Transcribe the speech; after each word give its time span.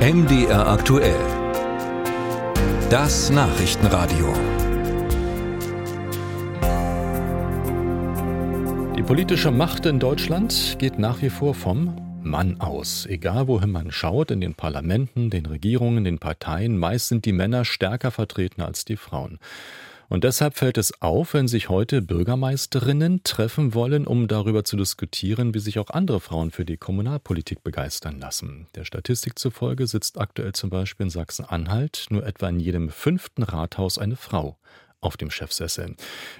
MDR 0.00 0.66
aktuell. 0.66 1.20
Das 2.88 3.28
Nachrichtenradio. 3.28 4.32
Die 8.96 9.02
politische 9.02 9.50
Macht 9.50 9.84
in 9.84 9.98
Deutschland 10.00 10.76
geht 10.78 10.98
nach 10.98 11.20
wie 11.20 11.28
vor 11.28 11.52
vom 11.52 11.96
Mann 12.22 12.62
aus. 12.62 13.04
Egal 13.04 13.46
wohin 13.46 13.72
man 13.72 13.90
schaut, 13.90 14.30
in 14.30 14.40
den 14.40 14.54
Parlamenten, 14.54 15.28
den 15.28 15.44
Regierungen, 15.44 16.04
den 16.04 16.18
Parteien, 16.18 16.78
meist 16.78 17.08
sind 17.08 17.26
die 17.26 17.32
Männer 17.32 17.66
stärker 17.66 18.10
vertreten 18.10 18.62
als 18.62 18.86
die 18.86 18.96
Frauen. 18.96 19.38
Und 20.10 20.24
deshalb 20.24 20.56
fällt 20.56 20.76
es 20.76 21.00
auf, 21.00 21.34
wenn 21.34 21.46
sich 21.46 21.68
heute 21.68 22.02
Bürgermeisterinnen 22.02 23.22
treffen 23.22 23.74
wollen, 23.74 24.08
um 24.08 24.26
darüber 24.26 24.64
zu 24.64 24.76
diskutieren, 24.76 25.54
wie 25.54 25.60
sich 25.60 25.78
auch 25.78 25.88
andere 25.88 26.18
Frauen 26.18 26.50
für 26.50 26.64
die 26.64 26.76
Kommunalpolitik 26.76 27.62
begeistern 27.62 28.18
lassen. 28.18 28.66
Der 28.74 28.84
Statistik 28.84 29.38
zufolge 29.38 29.86
sitzt 29.86 30.20
aktuell 30.20 30.52
zum 30.52 30.68
Beispiel 30.68 31.04
in 31.04 31.10
Sachsen-Anhalt 31.10 32.08
nur 32.10 32.26
etwa 32.26 32.48
in 32.48 32.58
jedem 32.58 32.88
fünften 32.88 33.44
Rathaus 33.44 33.98
eine 33.98 34.16
Frau 34.16 34.58
auf 35.00 35.16
dem 35.16 35.30
Chefsessel. 35.30 35.94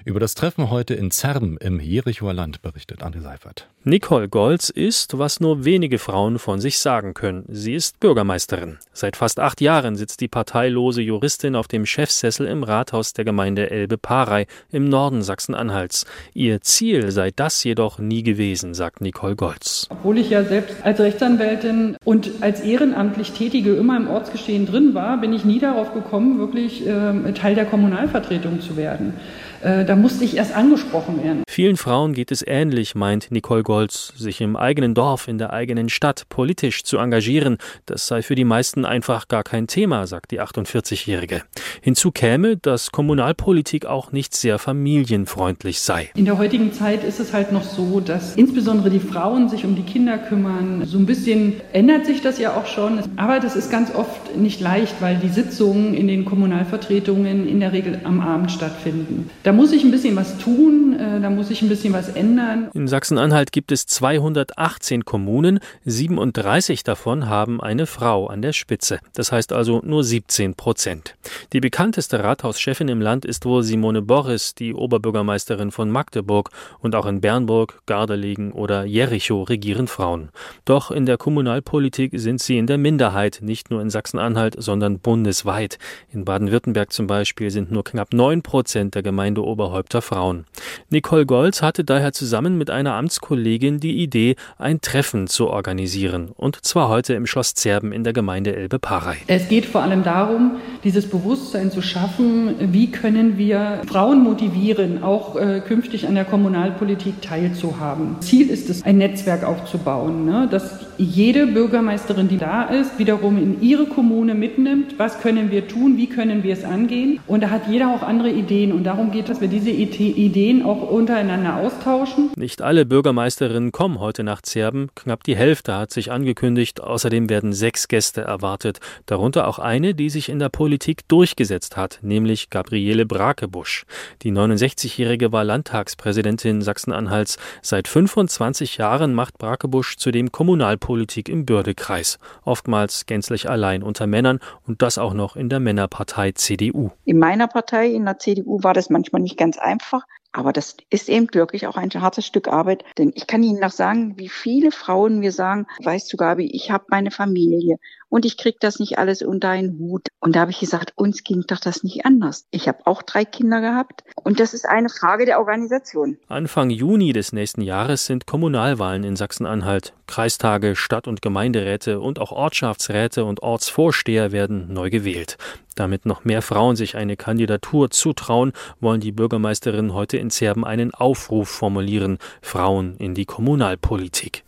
Über 0.05 0.19
das 0.19 0.35
Treffen 0.35 0.69
heute 0.69 0.93
in 0.93 1.11
Zerben 1.11 1.57
im 1.57 1.79
Jerichoer 1.79 2.33
Land 2.33 2.61
berichtet 2.61 3.03
André 3.03 3.21
Seifert. 3.21 3.67
Nicole 3.83 4.29
Golz 4.29 4.69
ist, 4.69 5.17
was 5.17 5.39
nur 5.39 5.65
wenige 5.65 5.97
Frauen 5.97 6.37
von 6.37 6.61
sich 6.61 6.77
sagen 6.77 7.15
können. 7.15 7.45
Sie 7.47 7.73
ist 7.73 7.99
Bürgermeisterin. 7.99 8.77
Seit 8.93 9.15
fast 9.15 9.39
acht 9.39 9.59
Jahren 9.59 9.95
sitzt 9.95 10.21
die 10.21 10.27
parteilose 10.27 11.01
Juristin 11.01 11.55
auf 11.55 11.67
dem 11.67 11.87
Chefsessel 11.87 12.45
im 12.45 12.61
Rathaus 12.61 13.13
der 13.13 13.25
Gemeinde 13.25 13.71
Elbe-Parei 13.71 14.45
im 14.71 14.87
Norden 14.87 15.23
Sachsen-Anhalts. 15.23 16.05
Ihr 16.35 16.61
Ziel 16.61 17.11
sei 17.11 17.31
das 17.35 17.63
jedoch 17.63 17.97
nie 17.97 18.21
gewesen, 18.21 18.75
sagt 18.75 19.01
Nicole 19.01 19.35
Golz. 19.35 19.87
Obwohl 19.89 20.19
ich 20.19 20.29
ja 20.29 20.43
selbst 20.43 20.75
als 20.83 20.99
Rechtsanwältin 20.99 21.97
und 22.05 22.29
als 22.41 22.61
ehrenamtlich 22.61 23.31
Tätige 23.31 23.73
immer 23.73 23.97
im 23.97 24.07
Ortsgeschehen 24.07 24.67
drin 24.67 24.93
war, 24.93 25.19
bin 25.19 25.33
ich 25.33 25.43
nie 25.43 25.59
darauf 25.59 25.95
gekommen, 25.95 26.37
wirklich 26.37 26.85
äh, 26.85 27.33
Teil 27.33 27.55
der 27.55 27.65
Kommunalvertretung 27.65 28.50
zu 28.59 28.75
werden. 28.75 29.13
Äh, 29.61 29.85
da 29.85 29.95
musste 29.95 30.25
ich 30.25 30.35
erst 30.35 30.55
angesprochen 30.55 31.23
werden. 31.23 31.43
Vielen 31.47 31.77
Frauen 31.77 32.13
geht 32.13 32.31
es 32.31 32.43
ähnlich, 32.45 32.95
meint 32.95 33.31
Nicole 33.31 33.63
Golz. 33.63 34.13
Sich 34.17 34.41
im 34.41 34.55
eigenen 34.55 34.95
Dorf, 34.95 35.27
in 35.27 35.37
der 35.37 35.53
eigenen 35.53 35.89
Stadt 35.89 36.25
politisch 36.29 36.83
zu 36.83 36.97
engagieren, 36.97 37.57
das 37.85 38.07
sei 38.07 38.21
für 38.21 38.35
die 38.35 38.43
meisten 38.43 38.85
einfach 38.85 39.27
gar 39.27 39.43
kein 39.43 39.67
Thema, 39.67 40.07
sagt 40.07 40.31
die 40.31 40.41
48-Jährige. 40.41 41.43
Hinzu 41.81 42.11
käme, 42.11 42.57
dass 42.57 42.91
Kommunalpolitik 42.91 43.85
auch 43.85 44.11
nicht 44.11 44.35
sehr 44.35 44.57
familienfreundlich 44.57 45.81
sei. 45.81 46.09
In 46.15 46.25
der 46.25 46.37
heutigen 46.37 46.73
Zeit 46.73 47.03
ist 47.03 47.19
es 47.19 47.33
halt 47.33 47.51
noch 47.51 47.63
so, 47.63 47.99
dass 47.99 48.35
insbesondere 48.35 48.89
die 48.89 48.99
Frauen 48.99 49.49
sich 49.49 49.63
um 49.65 49.75
die 49.75 49.83
Kinder 49.83 50.17
kümmern. 50.17 50.83
So 50.85 50.97
ein 50.97 51.05
bisschen 51.05 51.61
ändert 51.73 52.05
sich 52.05 52.21
das 52.21 52.39
ja 52.39 52.55
auch 52.55 52.65
schon. 52.65 52.99
Aber 53.17 53.39
das 53.39 53.55
ist 53.55 53.69
ganz 53.69 53.93
oft 53.93 54.35
nicht 54.35 54.59
leicht, 54.59 55.01
weil 55.01 55.17
die 55.17 55.29
Sitzungen 55.29 55.93
in 55.93 56.07
den 56.07 56.25
Kommunalvertretungen 56.25 57.47
in 57.47 57.59
der 57.59 57.73
Regel 57.73 58.01
am 58.03 58.21
Abend 58.21 58.40
stattfinden. 58.49 59.29
Da 59.43 59.51
da 59.51 59.57
muss 59.57 59.73
ich 59.73 59.83
ein 59.83 59.91
bisschen 59.91 60.15
was 60.15 60.37
tun, 60.37 60.95
äh, 60.97 61.19
da 61.19 61.29
muss 61.29 61.49
ich 61.49 61.61
ein 61.61 61.67
bisschen 61.67 61.91
was 61.91 62.07
ändern. 62.07 62.69
In 62.73 62.87
Sachsen-Anhalt 62.87 63.51
gibt 63.51 63.73
es 63.73 63.85
218 63.85 65.03
Kommunen, 65.03 65.59
37 65.83 66.85
davon 66.85 67.27
haben 67.27 67.59
eine 67.59 67.85
Frau 67.85 68.27
an 68.27 68.41
der 68.41 68.53
Spitze. 68.53 68.99
Das 69.13 69.33
heißt 69.33 69.51
also 69.51 69.81
nur 69.83 70.05
17 70.05 70.53
Prozent. 70.53 71.17
Die 71.51 71.59
bekannteste 71.59 72.23
Rathauschefin 72.23 72.87
im 72.87 73.01
Land 73.01 73.25
ist 73.25 73.43
wohl 73.43 73.61
Simone 73.61 74.01
Boris, 74.01 74.55
die 74.55 74.73
Oberbürgermeisterin 74.73 75.71
von 75.71 75.91
Magdeburg. 75.91 76.49
Und 76.79 76.95
auch 76.95 77.05
in 77.05 77.19
Bernburg, 77.19 77.81
Gardelegen 77.85 78.53
oder 78.53 78.85
Jericho 78.85 79.43
regieren 79.43 79.87
Frauen. 79.87 80.29
Doch 80.63 80.91
in 80.91 81.05
der 81.05 81.17
Kommunalpolitik 81.17 82.13
sind 82.15 82.41
sie 82.41 82.57
in 82.57 82.67
der 82.67 82.77
Minderheit, 82.77 83.39
nicht 83.41 83.69
nur 83.69 83.81
in 83.81 83.89
Sachsen-Anhalt, 83.89 84.55
sondern 84.57 84.99
bundesweit. 84.99 85.77
In 86.13 86.23
Baden-Württemberg 86.23 86.93
zum 86.93 87.07
Beispiel 87.07 87.51
sind 87.51 87.69
nur 87.69 87.83
knapp 87.83 88.13
9 88.13 88.30
Prozent 88.41 88.95
der 88.95 89.03
Gemeinde 89.03 89.41
Gemeindeoberhäupter 89.41 90.01
Frauen. 90.01 90.45
Nicole 90.89 91.25
Golz 91.25 91.61
hatte 91.61 91.83
daher 91.83 92.11
zusammen 92.11 92.57
mit 92.57 92.69
einer 92.69 92.95
Amtskollegin 92.95 93.79
die 93.79 94.01
Idee, 94.01 94.35
ein 94.57 94.81
Treffen 94.81 95.27
zu 95.27 95.47
organisieren. 95.47 96.31
Und 96.35 96.65
zwar 96.65 96.89
heute 96.89 97.13
im 97.13 97.25
Schloss 97.25 97.53
Zerben 97.53 97.91
in 97.91 98.03
der 98.03 98.13
Gemeinde 98.13 98.55
Elbe-Parei. 98.55 99.17
Es 99.27 99.47
geht 99.47 99.65
vor 99.65 99.83
allem 99.83 100.03
darum, 100.03 100.57
dieses 100.83 101.09
Bewusstsein 101.09 101.71
zu 101.71 101.81
schaffen, 101.81 102.73
wie 102.73 102.91
können 102.91 103.37
wir 103.37 103.81
Frauen 103.87 104.23
motivieren, 104.23 105.03
auch 105.03 105.35
äh, 105.35 105.61
künftig 105.61 106.07
an 106.07 106.15
der 106.15 106.25
Kommunalpolitik 106.25 107.21
teilzuhaben. 107.21 108.17
Ziel 108.21 108.49
ist 108.49 108.69
es, 108.69 108.83
ein 108.83 108.97
Netzwerk 108.97 109.43
aufzubauen, 109.43 110.25
ne? 110.25 110.47
dass 110.49 110.90
jede 111.01 111.47
Bürgermeisterin, 111.47 112.27
die 112.27 112.37
da 112.37 112.63
ist, 112.63 112.99
wiederum 112.99 113.37
in 113.37 113.61
ihre 113.61 113.87
Kommune 113.87 114.35
mitnimmt, 114.35 114.99
was 114.99 115.19
können 115.19 115.49
wir 115.49 115.67
tun, 115.67 115.97
wie 115.97 116.07
können 116.07 116.43
wir 116.43 116.53
es 116.53 116.63
angehen. 116.63 117.19
Und 117.25 117.41
da 117.41 117.49
hat 117.49 117.67
jeder 117.67 117.89
auch 117.89 118.03
andere 118.03 118.29
Ideen 118.29 118.71
und 118.71 118.83
darum 118.83 119.11
geht 119.11 119.29
dass 119.29 119.41
wir 119.41 119.47
diese 119.47 119.69
Ideen 119.69 120.63
auch 120.63 120.89
untereinander 120.89 121.57
austauschen. 121.57 122.31
Nicht 122.35 122.61
alle 122.61 122.85
Bürgermeisterinnen 122.85 123.71
kommen 123.71 123.99
heute 123.99 124.23
nach 124.23 124.41
Zerben. 124.41 124.89
Knapp 124.95 125.23
die 125.23 125.35
Hälfte 125.35 125.75
hat 125.75 125.91
sich 125.91 126.11
angekündigt. 126.11 126.81
Außerdem 126.81 127.29
werden 127.29 127.53
sechs 127.53 127.87
Gäste 127.87 128.21
erwartet. 128.21 128.79
Darunter 129.05 129.47
auch 129.47 129.57
eine, 129.57 129.95
die 129.95 130.09
sich 130.09 130.29
in 130.29 130.39
der 130.39 130.49
Politik 130.49 131.07
durchgesetzt 131.07 131.77
hat, 131.77 131.99
nämlich 132.01 132.49
Gabriele 132.49 133.05
Brakebusch. 133.05 133.85
Die 134.21 134.31
69-Jährige 134.31 135.31
war 135.31 135.43
Landtagspräsidentin 135.43 136.61
Sachsen-Anhalts. 136.61 137.37
Seit 137.61 137.87
25 137.87 138.77
Jahren 138.77 139.13
macht 139.13 139.37
Brakebusch 139.37 139.97
zudem 139.97 140.31
Kommunalpolitik 140.31 140.90
im 140.95 141.45
Bürdekreis. 141.45 142.19
Oftmals 142.43 143.05
gänzlich 143.05 143.49
allein 143.49 143.83
unter 143.83 144.07
Männern 144.07 144.39
und 144.67 144.81
das 144.81 144.97
auch 144.97 145.13
noch 145.13 145.35
in 145.35 145.49
der 145.49 145.59
Männerpartei 145.59 146.31
CDU. 146.33 146.91
In 147.05 147.19
meiner 147.19 147.47
Partei, 147.47 147.87
in 147.87 148.05
der 148.05 148.19
CDU, 148.19 148.63
war 148.63 148.73
das 148.73 148.89
manchmal 148.89 149.21
nicht 149.21 149.37
ganz 149.37 149.57
einfach. 149.57 150.03
Aber 150.31 150.53
das 150.53 150.77
ist 150.89 151.09
eben 151.09 151.27
wirklich 151.33 151.67
auch 151.67 151.75
ein 151.75 151.89
hartes 151.91 152.25
Stück 152.25 152.47
Arbeit. 152.47 152.85
Denn 152.97 153.11
ich 153.15 153.27
kann 153.27 153.43
Ihnen 153.43 153.59
noch 153.59 153.71
sagen, 153.71 154.17
wie 154.17 154.29
viele 154.29 154.71
Frauen 154.71 155.19
mir 155.19 155.31
sagen, 155.31 155.67
weißt 155.83 156.11
du, 156.11 156.17
Gabi, 156.17 156.45
ich 156.45 156.71
habe 156.71 156.85
meine 156.87 157.11
Familie 157.11 157.77
und 158.07 158.25
ich 158.25 158.37
krieg 158.37 158.59
das 158.59 158.79
nicht 158.79 158.97
alles 158.97 159.21
unter 159.21 159.49
einen 159.49 159.79
Hut. 159.79 160.07
Und 160.19 160.35
da 160.35 160.41
habe 160.41 160.51
ich 160.51 160.59
gesagt, 160.59 160.93
uns 160.95 161.23
ging 161.23 161.43
doch 161.47 161.59
das 161.59 161.83
nicht 161.83 162.05
anders. 162.05 162.45
Ich 162.51 162.67
habe 162.67 162.79
auch 162.85 163.01
drei 163.01 163.25
Kinder 163.25 163.61
gehabt 163.61 164.03
und 164.15 164.39
das 164.39 164.53
ist 164.53 164.67
eine 164.67 164.89
Frage 164.89 165.25
der 165.25 165.39
Organisation. 165.39 166.17
Anfang 166.27 166.69
Juni 166.69 167.13
des 167.13 167.33
nächsten 167.33 167.61
Jahres 167.61 168.05
sind 168.05 168.25
Kommunalwahlen 168.25 169.03
in 169.03 169.15
Sachsen-Anhalt. 169.15 169.93
Kreistage, 170.07 170.75
Stadt- 170.75 171.07
und 171.07 171.21
Gemeinderäte 171.21 171.99
und 171.99 172.19
auch 172.19 172.31
Ortschaftsräte 172.31 173.23
und 173.25 173.41
Ortsvorsteher 173.41 174.31
werden 174.31 174.73
neu 174.73 174.89
gewählt. 174.89 175.37
Damit 175.75 176.05
noch 176.05 176.25
mehr 176.25 176.41
Frauen 176.41 176.75
sich 176.75 176.95
eine 176.97 177.15
Kandidatur 177.15 177.89
zutrauen, 177.89 178.51
wollen 178.79 179.01
die 179.01 179.11
Bürgermeisterinnen 179.11 179.93
heute 179.93 180.17
in 180.17 180.29
Zerben 180.29 180.65
einen 180.65 180.93
Aufruf 180.93 181.49
formulieren. 181.49 182.17
Frauen 182.41 182.95
in 182.97 183.15
die 183.15 183.25
Kommunalpolitik. 183.25 184.43